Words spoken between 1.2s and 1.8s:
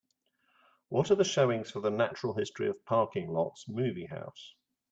showings for